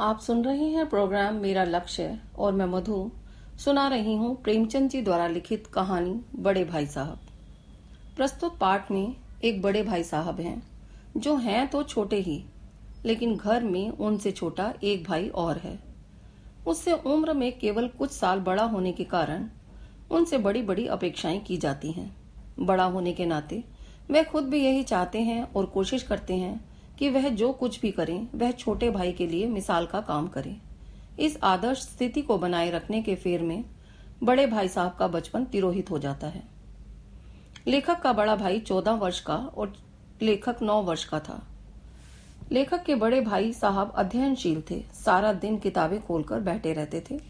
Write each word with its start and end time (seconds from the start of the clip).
आप 0.00 0.20
सुन 0.20 0.42
रहे 0.44 0.64
हैं 0.64 0.88
प्रोग्राम 0.90 1.34
मेरा 1.34 1.64
लक्ष्य 1.64 2.18
और 2.38 2.52
मैं 2.52 2.64
मधु। 2.66 3.10
सुना 3.58 3.86
रही 3.88 4.14
हूँ 4.16 4.34
प्रेमचंद 4.42 4.90
जी 4.90 5.02
द्वारा 5.02 5.26
लिखित 5.26 5.66
कहानी 5.66 6.14
बड़े 6.36 6.64
भाई 6.64 6.86
साहब। 6.86 7.18
प्रस्तुत 8.16 8.58
पाठ 8.58 8.90
में 8.90 9.14
एक 9.44 9.62
बड़े 9.62 9.82
भाई 9.82 10.02
साहब 10.02 10.40
हैं। 10.40 10.62
जो 11.16 11.36
हैं 11.36 11.66
तो 11.68 11.82
छोटे 11.82 12.16
ही, 12.16 12.44
लेकिन 13.04 13.36
घर 13.36 13.64
में 13.64 13.88
उनसे 13.88 14.30
छोटा 14.30 14.72
एक 14.84 15.04
भाई 15.04 15.28
और 15.28 15.58
है। 15.58 15.78
उससे 16.66 16.92
उम्र 16.92 17.32
में 17.32 17.50
केवल 17.58 17.88
कुछ 17.88 18.10
साल 18.10 18.40
बड़ा 18.40 18.64
होने 18.64 18.92
के 18.92 19.04
कारण 19.04 19.48
उनसे 20.10 20.38
बड़ी 20.38 20.62
बड़ी 20.62 20.86
अपेक्षाएँ 20.88 21.40
की 21.40 21.56
जाती 21.56 21.92
हैं। 21.92 22.14
बड़ा 22.60 22.84
होने 22.84 23.12
के 23.12 23.26
नाते 23.26 23.64
वे 24.10 24.24
खुद 24.24 24.44
भी 24.44 24.64
यही 24.64 24.82
चाहते 24.82 25.20
हैं 25.20 25.42
और 25.52 25.66
कोशिश 25.66 26.02
करते 26.02 26.34
हैं 26.34 26.73
कि 26.98 27.08
वह 27.10 27.28
जो 27.28 27.52
कुछ 27.52 27.80
भी 27.80 27.90
करें, 27.90 28.26
वह 28.34 28.50
छोटे 28.50 28.90
भाई 28.90 29.12
के 29.12 29.26
लिए 29.26 29.46
मिसाल 29.46 29.86
का 29.86 30.00
काम 30.00 30.28
करें। 30.28 30.56
इस 31.18 31.38
आदर्श 31.42 31.78
स्थिति 31.78 32.22
को 32.22 32.38
बनाए 32.38 32.70
रखने 32.70 33.02
के 33.02 33.14
फेर 33.14 33.42
में 33.42 33.64
बड़े 34.22 34.46
भाई 34.46 34.68
साहब 34.68 34.94
का 34.94 35.08
बचपन 35.08 35.44
तिरोहित 35.44 35.90
हो 35.90 35.98
जाता 35.98 36.26
है। 36.26 36.42
लेखक 37.66 38.00
का 38.00 38.12
बड़ा 38.12 38.36
भाई 38.36 38.60
चौदह 38.60 38.92
वर्ष 38.92 39.20
का 39.20 39.36
और 39.36 39.72
लेखक 40.22 40.62
नौ 40.62 40.82
वर्ष 40.82 41.04
का 41.04 41.20
था। 41.20 41.42
लेखक 42.52 42.82
के 42.82 42.94
बड़े 42.94 43.20
भाई 43.20 43.52
साहब 43.52 43.92
अध्ययनशील 43.96 44.62
थे, 44.70 44.82
सारा 44.94 45.32
दिन 45.32 45.58
किताबें 45.58 46.00
खोलकर 46.02 46.40
बैठे 46.40 46.72
रहते 46.72 47.02
थे। 47.10 47.20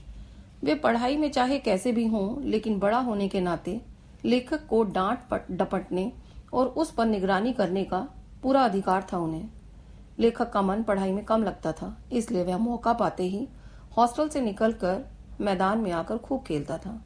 वे 0.64 0.74
पढ़ाई 0.74 1.16
में 1.16 1.30
चाहे 1.30 1.58
कैसे 1.58 1.92
भी 1.92 2.06
हों, 2.06 2.42
लेकिन 2.42 2.78
बड़ा 2.78 2.98
होने 2.98 3.28
के 3.28 3.40
नाते 3.40 3.80
लेखक 4.24 4.66
को 4.66 4.82
डांट 4.84 5.40
डपटने 5.50 6.12
और 6.52 6.66
उस 6.66 6.90
पर 6.90 7.06
निगरानी 7.06 7.52
करने 7.52 7.84
का 7.84 8.06
पूरा 8.42 8.64
अधिकार 8.64 9.06
था 9.12 9.18
उन्हें। 9.18 9.48
लेखक 10.18 10.50
का 10.50 10.62
मन 10.62 10.82
पढ़ाई 10.82 11.12
में 11.12 11.24
कम 11.24 11.42
लगता 11.42 11.72
था, 11.72 11.96
इसलिए 12.12 12.44
वह 12.44 12.58
मौका 12.58 12.92
पाते 12.92 13.22
ही 13.22 13.46
हॉस्टल 13.96 14.28
से 14.28 14.40
निकलकर 14.40 15.04
मैदान 15.40 15.78
में 15.78 15.90
आकर 15.92 16.18
खूब 16.18 16.42
खेलता 16.42 16.78
था। 16.78 17.00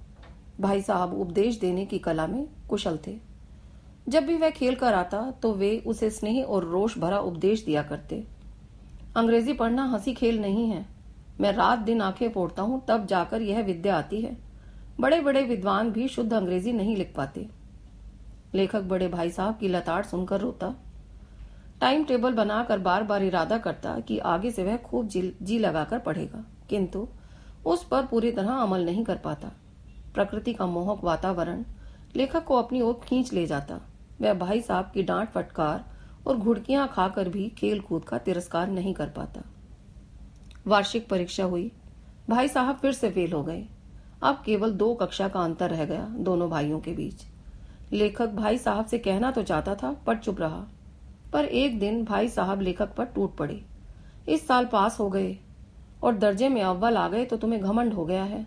भाई 0.60 0.82
साहब 0.82 1.14
उपदेश 1.14 1.58
देने 1.60 1.84
की 1.86 1.98
कला 1.98 2.26
में 2.26 2.46
कुशल 2.68 2.98
थे। 3.06 3.16
जब 4.08 4.24
भी 4.24 4.36
वह 4.36 4.50
खेल 4.50 4.74
कर 4.74 4.94
आता 4.94 5.20
तो 5.42 5.52
वे 5.52 5.76
उसे 5.86 6.10
स्नेह 6.10 6.42
और 6.44 6.64
रोष 6.64 6.98
भरा 6.98 7.18
उपदेश 7.20 7.64
दिया 7.64 7.82
करते। 7.82 8.24
अंग्रेज़ी 9.16 9.52
पढ़ना 9.52 9.84
हँसी 9.84 10.14
खेल 10.14 10.40
नहीं 10.40 10.68
है। 10.70 10.84
मैं 11.40 11.52
रात 11.52 11.78
दिन 11.78 12.00
आँखें 12.00 12.28
फोड़ता 12.30 12.62
हूँ, 12.62 12.82
तब 12.88 13.06
जाकर 13.06 13.42
यह 13.42 13.60
विद्या 13.60 13.96
आती 13.96 14.20
है। 14.20 14.36
बड़े 15.00 15.20
बड़े 15.20 15.42
विद्वान 15.42 15.90
भी 15.90 16.08
शुद्ध 16.08 16.32
अंग्रेज़ी 16.32 16.72
नहीं 16.72 16.96
लिख 16.96 17.12
पाते। 17.16 17.46
लेखक 18.54 18.82
बड़े 18.82 19.08
भाई 19.08 19.30
साहब 19.30 19.58
की 19.58 19.68
लताड़ 19.68 20.04
सुनकर 20.04 20.40
रोता। 20.40 20.74
टाइम 21.80 22.04
टेबल 22.04 22.32
बनाकर 22.32 22.78
बार 22.78 23.02
बार 23.02 23.22
इरादा 23.22 23.58
करता 23.58 24.00
कि 24.00 24.18
आगे 24.18 24.50
से 24.50 24.64
वह 24.64 24.76
खूब 24.76 25.08
जी, 25.08 25.36
जी 25.42 25.58
लगाकर 25.58 25.98
पढ़ेगा। 25.98 26.44
किंतु 26.70 27.08
उस 27.66 27.84
पर 27.84 28.06
पूरी 28.06 28.32
तरह 28.32 28.50
अमल 28.50 28.84
नहीं 28.84 29.04
कर 29.04 29.16
पाता। 29.16 29.52
प्रकृति 30.14 30.52
का 30.52 30.66
मोहक 30.66 31.04
वातावरण 31.04 31.64
लेखक 32.16 32.44
को 32.44 32.56
अपनी 32.56 32.80
ओर 32.80 33.00
खींच 33.04 33.32
ले 33.32 33.46
जाता। 33.46 33.80
वह 34.20 34.34
भाई 34.34 34.60
साहब 34.60 34.90
की 34.94 35.02
डांट 35.02 35.28
फटकार 35.28 35.84
और 36.26 36.36
घुड़कियाँ 36.36 36.88
खाकर 36.88 37.28
भी 37.28 37.48
खेल 37.48 37.80
कूद 37.80 38.04
का 38.04 38.18
तिरस्कार 38.18 38.68
नहीं 38.68 38.94
कर 38.94 39.08
पाता। 39.08 39.42
वार्षिक 40.66 41.08
परीक्षा 41.08 41.44
हुई। 41.44 41.72
भाई 42.30 42.48
साहब 42.48 42.76
फिर 42.76 42.92
से 42.92 43.10
फेल 43.10 43.32
हो 43.32 43.42
गए। 43.42 43.66
अब 44.22 44.42
केवल 44.46 44.72
दो 44.72 44.94
कक्षा 44.94 45.28
का 45.28 45.40
अंतर 45.40 45.70
रह 45.70 45.84
गया 45.84 46.06
दोनों 46.10 46.50
भाइयों 46.50 46.80
के 46.80 46.92
बीच। 46.92 47.22
लेखक 47.92 48.28
भाई 48.28 48.58
साहब 48.58 48.86
से 48.86 48.98
कहना 48.98 49.30
तो 49.30 49.42
चाहता 49.42 49.74
था 49.74 49.92
पर 50.06 50.16
चुप 50.16 50.40
रहा। 50.40 50.66
पर 51.32 51.44
एक 51.44 51.78
दिन 51.80 52.04
भाई 52.04 52.28
साहब 52.28 52.60
लेखक 52.60 52.94
पर 52.94 53.04
टूट 53.04 53.36
पड़े। 53.36 53.60
इस 54.28 54.46
साल 54.46 54.66
पास 54.66 54.98
हो 55.00 55.08
गए 55.10 55.36
और 56.02 56.16
दर्जे 56.16 56.48
में 56.48 56.62
अव्वल 56.62 56.96
आ 56.96 57.08
गए 57.08 57.24
तो 57.24 57.36
तुम्हें 57.36 57.60
घमंड 57.62 57.94
हो 57.94 58.04
गया 58.04 58.24
है। 58.24 58.46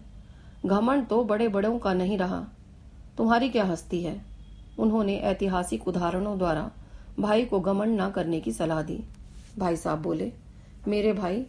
घमंड 0.65 1.07
तो 1.07 1.23
बड़े 1.23 1.47
बड़ों 1.47 1.77
का 1.79 1.93
नहीं 1.93 2.17
रहा। 2.17 2.45
तुम्हारी 3.17 3.49
क्या 3.49 3.63
हस्ती 3.63 4.02
है? 4.03 4.21
उन्होंने 4.80 5.17
ऐतिहासिक 5.17 5.87
उदाहरणों 5.87 6.37
द्वारा 6.37 6.70
भाई 7.20 7.45
को 7.45 7.59
घमंड 7.59 8.02
न 8.02 8.09
करने 8.09 8.39
की 8.39 8.52
सलाह 8.52 8.81
दी। 8.81 8.99
भाई 9.58 9.75
साहब 9.75 10.02
बोले, 10.02 10.31
मेरे 10.87 11.14
भाई, 11.14 11.41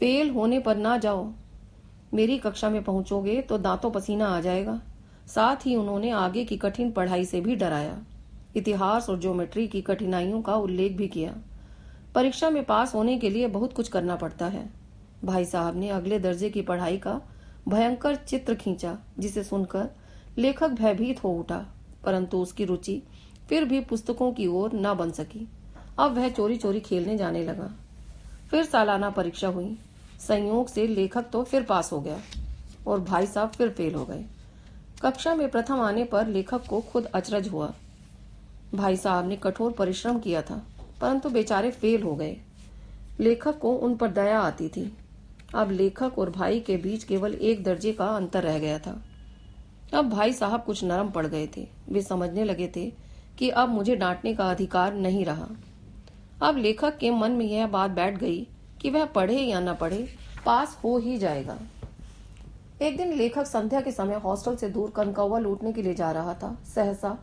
फेल 0.00 0.30
होने 0.30 0.58
पर 0.60 0.76
ना 0.76 0.96
जाओ। 0.96 1.30
मेरी 2.14 2.38
कक्षा 2.38 2.68
में 2.70 2.82
पहुंचोगे 2.84 3.40
तो 3.42 3.58
दांतों 3.58 3.90
पसीना 3.90 4.28
आ 4.28 4.40
जाएगा। 4.40 4.80
साथ 5.26 5.66
ही 5.66 5.76
उन्होंने 5.76 6.10
आगे 6.10 6.44
की 6.44 6.56
कठिन 6.56 6.90
पढ़ाई 6.90 7.24
से 7.24 7.40
भी 7.40 7.56
डराया। 7.56 7.96
इतिहास 8.56 9.08
और 9.10 9.20
ज्योमेट्री 9.20 9.66
की 9.68 9.80
कठिनाइयों 9.80 10.42
का 10.42 10.54
उल्लेख 10.54 10.92
भी 10.92 11.08
किया। 11.08 11.34
परीक्षा 12.14 12.50
में 12.50 12.64
पास 12.64 12.94
होने 12.94 13.18
के 13.18 13.30
लिए 13.30 13.46
बहुत 13.46 13.72
कुछ 13.72 13.88
करना 13.88 14.16
पड़ता 14.16 14.46
है। 14.46 14.68
भाई 15.24 15.44
साहब 15.44 15.76
ने 15.76 15.88
अगले 15.88 16.18
दर्जे 16.18 16.50
की 16.50 16.62
पढ़ाई 16.62 16.96
का 16.96 17.20
भयंकर 17.68 18.14
चित्र 18.14 18.54
खींचा, 18.54 18.98
जिसे 19.18 19.44
सुनकर 19.44 19.88
लेखक 20.38 20.68
भयभीत 20.68 21.24
हो 21.24 21.32
उठा, 21.32 21.64
परंतु 22.04 22.38
उसकी 22.38 22.64
रुचि 22.64 23.02
फिर 23.48 23.64
भी 23.64 23.80
पुस्तकों 23.80 24.32
की 24.32 24.46
ओर 24.46 24.70
न 24.74 24.94
बन 24.94 25.10
सकी। 25.10 25.48
अब 25.98 26.14
वह 26.14 26.28
चोरी 26.28 26.56
चोरी 26.56 26.80
खेलने 26.80 27.16
जाने 27.16 27.44
लगा। 27.44 27.70
फिर 28.50 28.64
सालाना 28.64 29.10
परीक्षा 29.10 29.48
हुई। 29.48 29.78
संयोग 30.20 30.68
से 30.68 30.86
लेखक 30.86 31.24
तो 31.32 31.42
फिर 31.42 31.62
पास 31.62 31.92
हो 31.92 32.00
गया 32.00 32.18
और 32.86 33.00
भाई 33.00 33.26
साहब 33.26 33.50
फिर 33.50 33.70
फेल 33.70 33.94
हो 33.94 34.04
गए। 34.04 34.24
कक्षा 35.02 35.34
में 35.34 35.48
प्रथम 35.50 35.80
आने 35.80 36.04
पर 36.04 36.26
लेखक 36.26 36.66
को 36.66 36.80
खुद 36.80 37.04
अचरज 37.04 37.48
हुआ। 37.48 37.72
भाई 38.76 38.96
साहब 38.96 39.28
ने 39.28 39.36
कठोर 39.36 39.72
परिश्रम 39.72 40.18
किया 40.18 40.42
था, 40.42 40.62
परंतु 41.00 41.28
बेचारे 41.28 41.70
फेल 41.70 42.02
हो 42.02 42.14
गए। 42.14 42.36
लेखक 43.20 43.58
को 43.58 43.74
उन 43.76 43.96
पर 43.96 44.10
दया 44.10 44.40
आती 44.40 44.68
थी। 44.68 44.92
अब 45.54 45.70
लेखक 45.70 46.18
और 46.18 46.30
भाई 46.30 46.60
के 46.60 46.76
बीच 46.76 47.04
केवल 47.04 47.34
एक 47.34 47.62
दर्जे 47.64 47.92
का 47.92 48.06
अंतर 48.06 48.42
रह 48.42 48.58
गया 48.58 48.78
था। 48.78 49.00
अब 49.94 50.08
भाई 50.10 50.32
साहब 50.32 50.64
कुछ 50.64 50.84
नरम 50.84 51.10
पड़ 51.10 51.26
गए 51.26 51.46
थे। 51.56 51.66
वे 51.88 52.02
समझने 52.02 52.44
लगे 52.44 52.70
थे 52.76 52.90
कि 53.38 53.48
अब 53.50 53.68
मुझे 53.68 53.96
डांटने 53.96 54.34
का 54.34 54.50
अधिकार 54.50 54.94
नहीं 54.94 55.24
रहा। 55.24 55.48
अब 56.42 56.56
लेखक 56.56 56.96
के 56.96 57.10
मन 57.10 57.32
में 57.32 57.46
यह 57.46 57.66
बात 57.66 57.90
बैठ 57.90 58.18
गई 58.18 58.46
कि 58.80 58.90
वह 58.90 59.04
पढ़े 59.04 59.38
या 59.38 59.60
न 59.60 59.74
पढ़े, 59.74 60.08
पास 60.46 60.76
हो 60.84 60.96
ही 60.98 61.16
जाएगा। 61.18 61.58
एक 62.82 62.96
दिन 62.96 63.12
लेखक 63.12 63.46
संध्या 63.46 63.80
के 63.80 63.92
समय 63.92 64.14
हॉस्टल 64.14 64.56
से 64.56 64.68
दूर 64.68 64.90
कनकौवा 64.90 65.38
लूटने 65.38 65.72
के 65.72 65.82
लिए 65.82 65.94
जा 65.94 66.10
रहा 66.12 66.34
था। 66.34 66.56
सहसा 66.74 67.16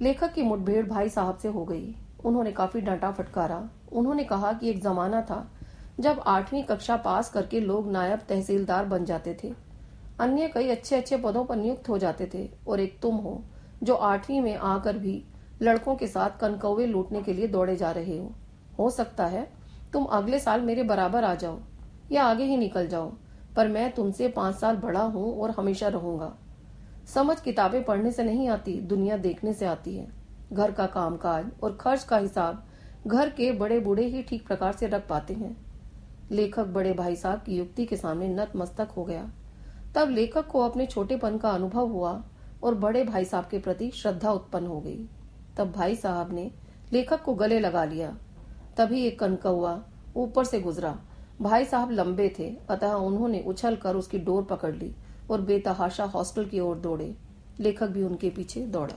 लेखक 0.00 0.32
की 0.32 0.42
मुठभेड़ 0.42 0.84
भाई 0.86 1.08
साहब 1.08 1.38
से 1.38 1.48
हो 1.48 1.64
गई। 1.64 1.94
उन्होंने 2.24 2.52
काफ़ी 2.52 2.80
डांटा 2.80 3.10
फटकारा। 3.12 3.62
उन्होंने 3.92 4.24
कहा 4.24 4.52
कि 4.52 4.70
एक 4.70 4.82
जमाना 4.82 5.20
था 5.22 5.46
जब 6.00 6.20
आठवीं 6.26 6.62
कक्षा 6.62 6.96
पास 6.96 7.30
करके 7.30 7.60
लोग 7.60 7.90
नायब 7.92 8.20
तहसीलदार 8.28 8.84
बन 8.84 9.04
जाते 9.04 9.36
थे। 9.42 9.52
अन्य 10.20 10.48
कई 10.48 10.68
अच्छे 10.68 10.96
अच्छे 10.96 11.16
पदों 11.16 11.44
पर 11.44 11.56
नियुक्त 11.56 11.88
हो 11.88 11.98
जाते 11.98 12.28
थे 12.34 12.48
और 12.68 12.80
एक 12.80 12.98
तुम 13.02 13.16
हो, 13.16 13.42
जो 13.82 13.94
आठवीं 13.94 14.40
में 14.40 14.56
आकर 14.56 14.98
भी 14.98 15.22
लड़कों 15.62 15.94
के 15.96 16.06
साथ 16.06 16.38
कनकौवे 16.40 16.86
लूटने 16.86 17.22
के 17.22 17.32
लिए 17.32 17.48
दौड़े 17.48 17.76
जा 17.76 17.90
रहे 17.90 18.18
हो। 18.18 18.30
हो 18.78 18.90
सकता 18.90 19.26
है 19.26 19.46
तुम 19.92 20.04
अगले 20.04 20.38
साल 20.38 20.60
मेरे 20.60 20.82
बराबर 20.84 21.24
आ 21.24 21.34
जाओ 21.34 21.58
या 22.12 22.24
आगे 22.24 22.44
ही 22.44 22.56
निकल 22.56 22.86
जाओ, 22.88 23.12
पर 23.56 23.68
मैं 23.68 23.90
तुमसे 23.92 24.28
पाँच 24.28 24.54
साल 24.54 24.76
बड़ा 24.76 25.02
हूँ 25.02 25.40
और 25.40 25.50
हमेशा 25.50 25.88
रहूँगा। 25.88 26.36
समझ 27.14 27.40
किताबें 27.40 27.84
पढ़ने 27.84 28.12
से 28.12 28.24
नहीं 28.24 28.48
आती, 28.48 28.72
दुनिया 28.72 29.16
देखने 29.16 29.52
से 29.52 29.66
आती 29.66 29.96
है। 29.96 30.08
घर 30.52 30.70
का 30.72 30.86
कामकाज 30.86 31.46
और 31.62 31.76
खर्च 31.76 32.04
का 32.04 32.16
हिसाब 32.16 32.64
घर 33.06 33.30
के 33.30 33.52
बड़े 33.52 33.80
बूढ़े 33.80 34.06
ही 34.06 34.22
ठीक 34.22 34.46
प्रकार 34.46 34.72
से 34.72 34.86
रख 34.86 35.08
पाते 35.08 35.34
हैं। 35.34 35.56
लेखक 36.30 36.66
बड़े 36.66 36.92
भाई 36.92 37.16
साहब 37.16 37.42
की 37.42 37.56
युक्ति 37.56 37.86
के 37.86 37.96
सामने 37.96 38.28
नतमस्तक 38.28 38.88
हो 38.90 39.04
गया। 39.04 39.30
तब 39.94 40.10
लेखक 40.10 40.46
को 40.46 40.60
अपने 40.60 40.86
छोटेपन 40.86 41.38
का 41.38 41.50
अनुभव 41.50 41.88
हुआ 41.88 42.24
और 42.62 42.74
बड़े 42.74 43.04
भाई 43.04 43.24
साहब 43.24 43.48
के 43.48 43.58
प्रति 43.58 43.90
श्रद्धा 43.90 44.32
उत्पन्न 44.32 44.66
हो 44.66 44.80
गई। 44.80 45.08
तब 45.56 45.72
भाई 45.72 45.96
साहब 45.96 46.32
ने 46.32 46.50
लेखक 46.92 47.22
को 47.22 47.34
गले 47.34 47.60
लगा 47.60 47.84
लिया। 47.84 48.16
तभी 48.76 49.06
एक 49.06 49.18
कनकौआ 49.20 49.78
ऊपर 50.16 50.44
से 50.44 50.60
गुजरा। 50.60 50.98
भाई 51.42 51.64
साहब 51.64 51.90
लंबे 51.90 52.34
थे, 52.38 52.56
अतः 52.70 52.92
उन्होंने 52.92 53.44
उछल 53.46 53.76
कर 53.76 53.96
उसकी 53.96 54.18
डोर 54.18 54.42
पकड़ 54.42 54.74
ली। 54.74 54.94
और 55.30 55.40
बेतहाशा 55.40 56.04
हॉस्टल 56.04 56.44
की 56.44 56.60
ओर 56.60 56.76
दौड़े। 56.76 57.14
लेखक 57.60 57.88
भी 57.88 58.02
उनके 58.02 58.30
पीछे 58.30 58.60
दौड़ा। 58.60 58.94